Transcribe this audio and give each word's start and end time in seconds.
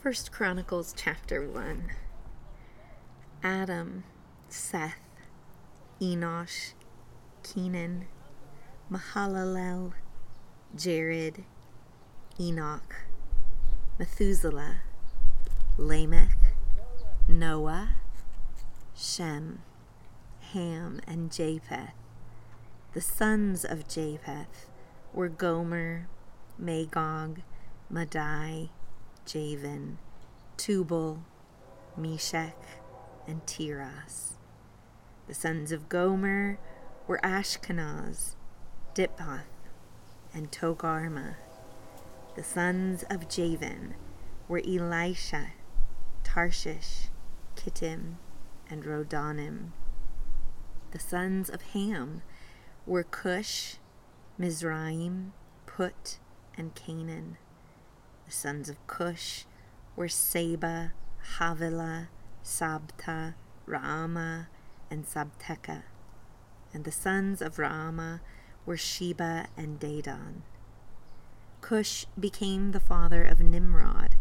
First 0.00 0.30
Chronicles 0.30 0.94
chapter 0.96 1.44
1 1.44 1.90
Adam, 3.42 4.04
Seth, 4.48 5.00
Enosh, 6.00 6.74
Kenan, 7.42 8.06
Mahalalel, 8.88 9.94
Jared, 10.76 11.42
Enoch, 12.38 12.94
Methuselah, 13.98 14.82
Lamech, 15.76 16.38
Noah, 17.26 17.96
Shem, 18.94 19.62
Ham, 20.52 21.00
and 21.08 21.32
Japheth. 21.32 21.90
The 22.94 23.00
sons 23.00 23.64
of 23.64 23.88
Japheth 23.88 24.70
were 25.12 25.28
Gomer, 25.28 26.06
Magog, 26.56 27.40
Madai, 27.90 28.70
Javan, 29.28 29.98
Tubal, 30.56 31.22
Meshech, 31.98 32.56
and 33.26 33.46
Tiras. 33.46 34.38
The 35.26 35.34
sons 35.34 35.70
of 35.70 35.90
Gomer 35.90 36.58
were 37.06 37.20
Ashkenaz, 37.22 38.36
Diphath, 38.94 39.42
and 40.32 40.50
Togarmah. 40.50 41.34
The 42.36 42.42
sons 42.42 43.04
of 43.10 43.28
Javan 43.28 43.96
were 44.48 44.62
Elishah, 44.62 45.48
Tarshish, 46.24 47.08
Kittim, 47.54 48.14
and 48.70 48.82
Rodanim. 48.84 49.72
The 50.92 50.98
sons 50.98 51.50
of 51.50 51.60
Ham 51.74 52.22
were 52.86 53.04
Cush, 53.04 53.76
Mizraim, 54.38 55.34
Put, 55.66 56.18
and 56.56 56.74
Canaan. 56.74 57.36
The 58.28 58.34
sons 58.34 58.68
of 58.68 58.86
Cush 58.86 59.46
were 59.96 60.06
Seba, 60.06 60.92
Havilah, 61.38 62.08
Sabta, 62.44 63.32
Raama, 63.66 64.48
and 64.90 65.06
Sabteca. 65.06 65.84
And 66.74 66.84
the 66.84 66.92
sons 66.92 67.40
of 67.40 67.56
Raama 67.56 68.20
were 68.66 68.76
Sheba 68.76 69.46
and 69.56 69.80
Dedan. 69.80 70.42
Cush 71.62 72.04
became 72.20 72.72
the 72.72 72.80
father 72.80 73.24
of 73.24 73.40
Nimrod. 73.40 74.16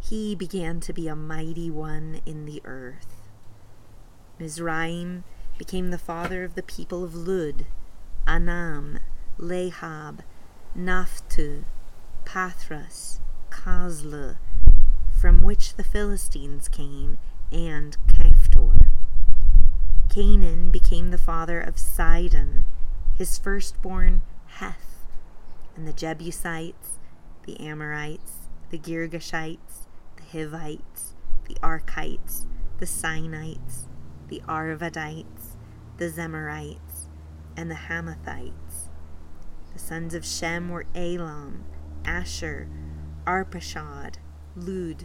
He 0.00 0.34
began 0.34 0.78
to 0.80 0.92
be 0.92 1.08
a 1.08 1.16
mighty 1.16 1.70
one 1.70 2.20
in 2.26 2.44
the 2.44 2.60
earth. 2.66 3.30
Mizraim 4.38 5.24
became 5.56 5.88
the 5.88 5.96
father 5.96 6.44
of 6.44 6.56
the 6.56 6.62
people 6.62 7.02
of 7.02 7.14
Lud, 7.14 7.64
Anam, 8.26 8.98
Lehab, 9.38 10.24
Naphtuh, 10.76 11.64
Pathrus, 12.26 13.20
Casluh, 13.50 14.38
from 15.20 15.42
which 15.42 15.74
the 15.74 15.84
Philistines 15.84 16.68
came, 16.68 17.18
and 17.52 17.96
Caphtor. 18.08 18.86
Canaan 20.08 20.70
became 20.70 21.10
the 21.10 21.18
father 21.18 21.60
of 21.60 21.78
Sidon, 21.78 22.64
his 23.16 23.38
firstborn 23.38 24.22
Heth, 24.46 25.06
and 25.76 25.86
the 25.86 25.92
Jebusites, 25.92 26.98
the 27.46 27.60
Amorites, 27.60 28.48
the 28.70 28.78
Girgashites, 28.78 29.86
the 30.16 30.22
Hivites, 30.32 31.14
the 31.46 31.54
Arkites, 31.62 32.46
the 32.78 32.86
Sinites, 32.86 33.86
the 34.28 34.40
Arvadites, 34.48 35.56
the 35.98 36.08
Zemarites, 36.08 37.08
and 37.56 37.70
the 37.70 37.74
Hamathites. 37.74 38.88
The 39.72 39.78
sons 39.78 40.14
of 40.14 40.24
Shem 40.24 40.70
were 40.70 40.86
Elam, 40.94 41.64
Asshur, 42.04 42.68
Arpachshad, 43.30 44.16
Lud, 44.56 45.04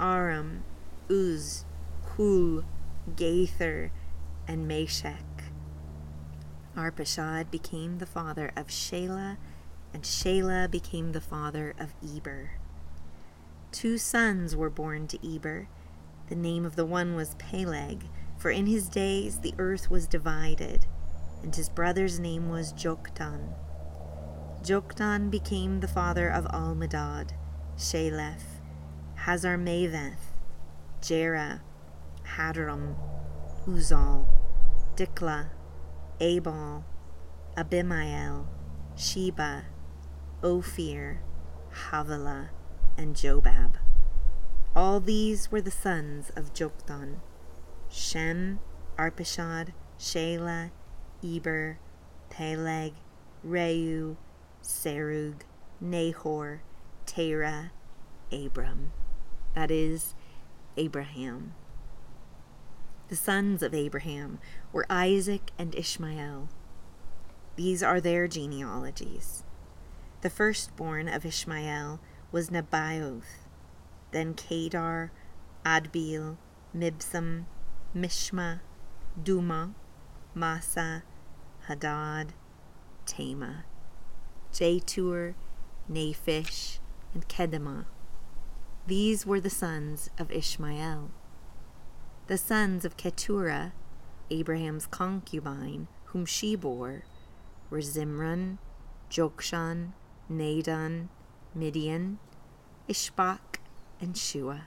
Aram, 0.00 0.64
Uz, 1.08 1.64
Hul, 2.02 2.64
Gether, 3.14 3.92
and 4.48 4.66
Meshech. 4.66 5.44
Arpachshad 6.76 7.52
became 7.52 7.98
the 7.98 8.06
father 8.06 8.50
of 8.56 8.66
Shelah, 8.66 9.36
and 9.92 10.02
Shelah 10.02 10.68
became 10.68 11.12
the 11.12 11.20
father 11.20 11.76
of 11.78 11.94
Eber. 12.04 12.54
Two 13.70 13.98
sons 13.98 14.56
were 14.56 14.68
born 14.68 15.06
to 15.06 15.24
Eber. 15.24 15.68
The 16.28 16.34
name 16.34 16.64
of 16.64 16.74
the 16.74 16.84
one 16.84 17.14
was 17.14 17.36
Peleg, 17.36 18.08
for 18.36 18.50
in 18.50 18.66
his 18.66 18.88
days 18.88 19.38
the 19.38 19.54
earth 19.58 19.88
was 19.88 20.08
divided, 20.08 20.86
and 21.44 21.54
his 21.54 21.68
brother's 21.68 22.18
name 22.18 22.48
was 22.48 22.72
Joktan. 22.72 23.54
Joktan 24.64 25.30
became 25.30 25.78
the 25.78 25.86
father 25.86 26.28
of 26.28 26.46
Almodad, 26.46 27.30
Sheleph, 27.76 28.60
Hazarmaveth, 29.18 30.32
Jerah, 31.00 31.60
Hadoram, 32.36 32.94
Uzal, 33.66 34.26
Diklah, 34.96 35.48
Abal, 36.20 36.84
Abimael, 37.56 38.46
Sheba, 38.96 39.64
Ophir, 40.42 41.20
Havilah, 41.90 42.50
and 42.96 43.16
Jobab. 43.16 43.74
All 44.76 45.00
these 45.00 45.50
were 45.50 45.60
the 45.60 45.70
sons 45.70 46.30
of 46.36 46.52
Joktan 46.52 47.16
Shem, 47.88 48.60
Arpachshad, 48.98 49.68
Shelah, 49.98 50.70
Eber, 51.24 51.78
Peleg, 52.30 52.94
Reu, 53.46 54.16
Serug, 54.62 55.42
Nahor, 55.80 56.62
Terah, 57.06 57.72
Abram. 58.32 58.92
That 59.54 59.70
is, 59.70 60.14
Abraham. 60.76 61.54
The 63.08 63.16
sons 63.16 63.62
of 63.62 63.74
Abraham 63.74 64.38
were 64.72 64.86
Isaac 64.90 65.50
and 65.58 65.74
Ishmael. 65.74 66.48
These 67.56 67.82
are 67.82 68.00
their 68.00 68.26
genealogies. 68.26 69.44
The 70.22 70.30
firstborn 70.30 71.08
of 71.08 71.24
Ishmael 71.24 72.00
was 72.32 72.50
Nebaioth, 72.50 73.46
then 74.10 74.34
Kedar, 74.34 75.12
Adbeel, 75.64 76.36
Mibsam, 76.76 77.44
Mishma, 77.94 78.60
Dumah, 79.22 79.74
Massa, 80.34 81.04
Hadad, 81.68 82.32
Tema. 83.06 83.64
Jetur, 84.52 85.34
Naphish, 85.90 86.78
and 87.14 87.26
Kedemah. 87.28 87.86
These 88.86 89.24
were 89.24 89.40
the 89.40 89.48
sons 89.48 90.10
of 90.18 90.30
Ishmael. 90.30 91.10
The 92.26 92.36
sons 92.36 92.84
of 92.84 92.96
Keturah, 92.96 93.72
Abraham's 94.30 94.86
concubine, 94.86 95.88
whom 96.06 96.26
she 96.26 96.56
bore, 96.56 97.04
were 97.70 97.80
Zimran, 97.80 98.58
Jokshan, 99.10 99.92
Nadon, 100.30 101.08
Midian, 101.54 102.18
Ishbak, 102.88 103.60
and 104.00 104.14
Shuah. 104.14 104.62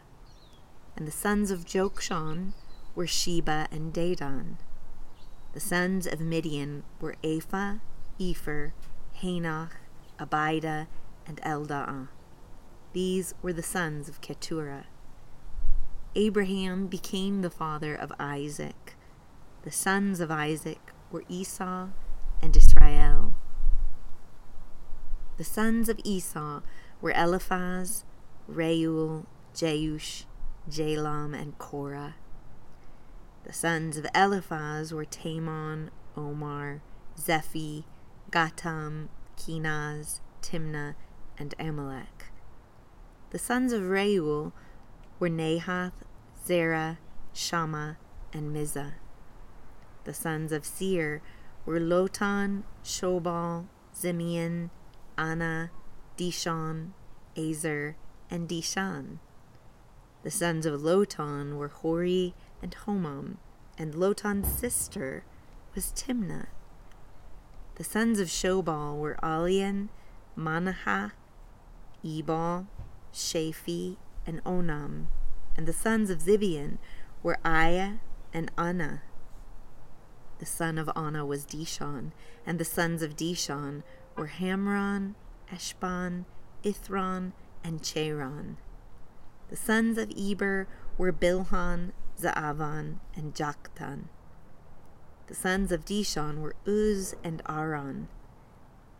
And 0.95 1.07
the 1.07 1.11
sons 1.11 1.51
of 1.51 1.65
Jokshan 1.65 2.53
were 2.95 3.07
Sheba 3.07 3.67
and 3.71 3.93
Dedan. 3.93 4.57
The 5.53 5.59
sons 5.59 6.07
of 6.07 6.19
Midian 6.19 6.83
were 6.99 7.15
Ephah, 7.23 7.77
Epher, 8.19 8.71
Hanoch, 9.21 9.73
Abida, 10.19 10.87
and 11.27 11.39
Eldaah. 11.41 12.07
These 12.97 13.35
were 13.43 13.53
the 13.53 13.61
sons 13.61 14.09
of 14.09 14.21
Keturah. 14.21 14.87
Abraham 16.15 16.87
became 16.87 17.43
the 17.43 17.51
father 17.51 17.93
of 17.93 18.11
Isaac. 18.19 18.95
The 19.61 19.69
sons 19.69 20.19
of 20.19 20.31
Isaac 20.31 20.79
were 21.11 21.23
Esau 21.29 21.89
and 22.41 22.57
Israel. 22.57 23.35
The 25.37 25.43
sons 25.43 25.89
of 25.89 25.99
Esau 26.03 26.61
were 26.99 27.11
Eliphaz, 27.11 28.03
Reuel, 28.47 29.27
Jeush, 29.53 30.23
Jalam, 30.67 31.39
and 31.39 31.55
Korah. 31.59 32.15
The 33.43 33.53
sons 33.53 33.97
of 33.97 34.07
Eliphaz 34.15 34.91
were 34.91 35.05
Teman, 35.05 35.89
Omar, 36.15 36.81
Zephi, 37.15 37.83
Gatam, 38.31 39.09
Kenaz, 39.37 40.19
Timna, 40.41 40.95
and 41.37 41.53
Amalek. 41.59 42.16
The 43.29 43.39
sons 43.39 43.73
of 43.73 43.89
Reuel 43.89 44.53
were 45.19 45.29
Nahath, 45.29 45.91
Zerah, 46.45 46.97
Shammah, 47.33 47.97
and 48.31 48.55
Mizzah. 48.55 48.93
The 50.05 50.13
sons 50.13 50.53
of 50.53 50.65
Seir 50.65 51.21
were 51.65 51.81
Lotan, 51.81 52.63
Shobal, 52.85 53.67
Zibeon, 53.93 54.69
Anah, 55.17 55.71
Dishon, 56.17 56.91
Ezer, 57.35 57.97
and 58.31 58.47
Dishan. 58.47 59.17
The 60.23 60.31
sons 60.31 60.65
of 60.65 60.79
Lotan 60.79 61.57
were 61.57 61.67
Hori 61.67 62.33
and 62.61 62.73
Homam, 62.85 63.37
and 63.77 63.93
Lotan's 63.93 64.47
sister 64.47 65.25
was 65.75 65.91
Timna. 65.91 66.47
The 67.75 67.83
sons 67.83 68.21
of 68.21 68.29
Shobal 68.29 68.97
were 68.97 69.17
Alian, 69.21 69.89
Manahath, 70.37 71.11
Ebal, 72.05 72.67
Shephi, 73.13 73.97
and 74.25 74.43
Onam. 74.43 75.07
And 75.55 75.67
the 75.67 75.73
sons 75.73 76.09
of 76.09 76.19
Zibeon 76.19 76.77
were 77.23 77.37
Aiah 77.43 77.99
and 78.33 78.51
Anah. 78.57 79.01
The 80.39 80.45
son 80.45 80.77
of 80.77 80.89
Anah 80.95 81.25
was 81.25 81.45
Dishon, 81.45 82.11
and 82.45 82.59
the 82.59 82.65
sons 82.65 83.01
of 83.01 83.15
Dishon 83.15 83.81
were 84.15 84.27
Hamran, 84.27 85.15
Eshban, 85.51 86.25
Ithran, 86.63 87.31
and 87.63 87.81
Cheran. 87.81 88.57
The 89.49 89.55
sons 89.55 89.97
of 89.97 90.11
Eber 90.15 90.67
were 90.97 91.13
Bilhan, 91.13 91.91
Zaavan, 92.19 92.99
and 93.15 93.33
Joktan. 93.33 94.09
The 95.27 95.35
sons 95.35 95.71
of 95.71 95.85
Dishon 95.85 96.41
were 96.41 96.55
Uz 96.67 97.15
and 97.23 97.41
Aran. 97.49 98.07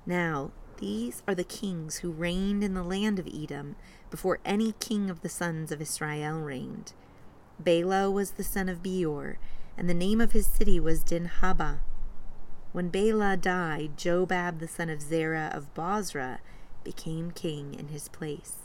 Now, 0.06 0.52
these 0.78 1.24
are 1.28 1.36
the 1.36 1.44
kings 1.44 1.98
who 1.98 2.12
reigned 2.12 2.64
in 2.64 2.74
the 2.74 2.84
land 2.84 3.20
of 3.20 3.28
Edom 3.28 3.76
before 4.10 4.40
any 4.46 4.74
king 4.74 5.10
of 5.10 5.22
the 5.22 5.30
sons 5.30 5.72
of 5.72 5.82
Israel 5.82 6.40
reigned. 6.40 6.94
Bela 7.60 8.10
was 8.12 8.32
the 8.32 8.44
son 8.44 8.70
of 8.70 8.84
Beor, 8.84 9.38
and 9.78 9.90
the 9.90 9.94
name 9.94 10.22
of 10.22 10.32
his 10.32 10.48
city 10.48 10.80
was 10.80 11.04
Dinhabah. 11.04 11.80
When 12.72 12.90
Bela 12.90 13.38
died, 13.38 13.98
Jobab 13.98 14.60
the 14.60 14.68
son 14.68 14.90
of 14.90 15.02
Zerah 15.02 15.52
of 15.54 15.74
Bozrah 15.74 16.40
became 16.84 17.32
king 17.32 17.74
in 17.74 17.88
his 17.88 18.08
place. 18.10 18.58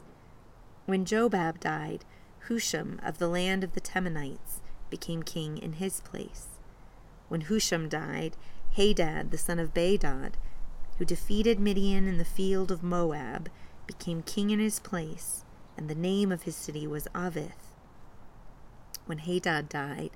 When 0.87 1.05
Jobab 1.05 1.61
died, 1.61 2.05
Husham 2.49 3.01
of 3.03 3.19
the 3.19 3.29
land 3.29 3.65
of 3.65 3.73
the 3.73 3.81
Temanites 3.81 4.61
became 4.91 5.23
king 5.23 5.57
in 5.57 5.75
his 5.75 6.01
place. 6.01 6.59
When 7.29 7.43
Husham 7.43 7.89
died, 7.89 8.37
Hadad 8.77 9.31
the 9.31 9.39
son 9.39 9.59
of 9.59 9.73
Bedad, 9.73 10.35
who 11.03 11.07
defeated 11.07 11.59
Midian 11.59 12.07
in 12.07 12.19
the 12.19 12.25
field 12.25 12.71
of 12.71 12.85
Moab, 12.85 13.51
became 13.89 14.23
king 14.23 14.51
in 14.51 14.61
his 14.61 14.79
place, 14.79 15.45
and 15.77 15.91
the 15.91 15.97
name 15.97 16.31
of 16.31 16.43
his 16.43 16.55
city 16.55 16.87
was 16.87 17.09
Avith. 17.13 17.75
When 19.07 19.19
Hadad 19.19 19.69
died, 19.69 20.11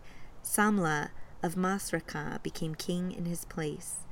Samlah 0.44 1.08
of 1.42 1.56
Masrekah 1.56 2.40
became 2.40 2.76
king 2.76 3.10
in 3.10 3.24
his 3.24 3.44
place. 3.46 4.04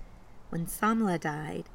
When 0.50 0.67
Samlah 0.67 1.21
died, 1.21 1.67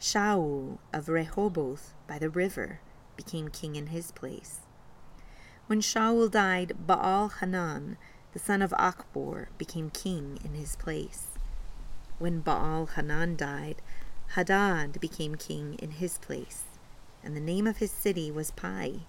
Shaul 0.00 0.78
of 0.92 1.08
Rehoboth 1.08 1.92
by 2.06 2.20
the 2.20 2.30
river 2.30 2.78
became 3.16 3.48
king 3.48 3.74
in 3.74 3.88
his 3.88 4.12
place. 4.12 4.60
When 5.66 5.80
Shaul 5.80 6.30
died, 6.30 6.86
Baal 6.86 7.28
Hanan, 7.40 7.96
the 8.32 8.38
son 8.38 8.62
of 8.62 8.70
Achbor, 8.70 9.48
became 9.58 9.90
king 9.90 10.38
in 10.44 10.54
his 10.54 10.76
place. 10.76 11.30
When 12.20 12.38
Baal 12.38 12.86
Hanan 12.94 13.34
died, 13.34 13.82
Hadad 14.28 15.00
became 15.00 15.36
king 15.36 15.74
in 15.74 15.92
his 15.92 16.18
place, 16.18 16.64
and 17.22 17.36
the 17.36 17.40
name 17.40 17.66
of 17.66 17.78
his 17.78 17.90
city 17.90 18.30
was 18.30 18.50
Pai, 18.50 19.06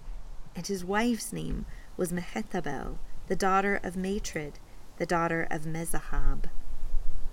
and 0.54 0.66
his 0.66 0.84
wife's 0.84 1.32
name 1.32 1.66
was 1.96 2.12
Mehetabel, 2.12 2.98
the 3.26 3.36
daughter 3.36 3.80
of 3.82 3.96
Matred, 3.96 4.58
the 4.98 5.06
daughter 5.06 5.46
of 5.50 5.62
Mezahab. 5.62 6.44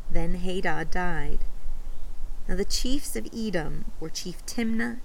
Then 0.10 0.36
Hadad 0.36 0.92
died. 0.92 1.46
Now 2.48 2.56
the 2.56 2.66
chiefs 2.66 3.16
of 3.16 3.28
Edom 3.34 3.86
were 4.00 4.10
Chief 4.10 4.46
Timna, 4.46 5.00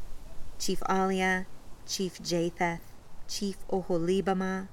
Chief 0.59 0.81
Aliah, 0.81 1.47
Chief 1.87 2.21
Jetheth, 2.23 2.93
Chief 3.29 3.57
Oholibamah, 3.69 4.69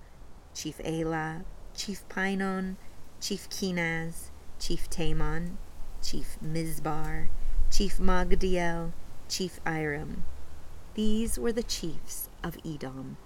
Chief 0.54 0.80
Elah, 0.84 1.44
Chief 1.75 2.07
Pinon, 2.10 2.78
Chief 3.19 3.48
Kenaz, 3.50 4.31
Chief 4.60 4.90
Teman, 4.90 5.57
Chief 6.02 6.38
Mibzar, 6.44 7.28
Chief 7.77 7.98
Magdiel, 7.98 8.94
Chief 9.27 9.60
Iram. 9.66 10.24
These 10.94 11.38
were 11.38 11.51
the 11.51 11.62
chiefs 11.62 12.30
of 12.42 12.57
Edom. 12.66 13.18